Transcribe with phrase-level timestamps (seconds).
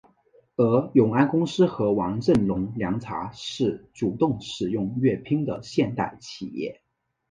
[0.55, 6.81] 而永安公司和黄振龙凉茶是主动使用粤拼的现代企业。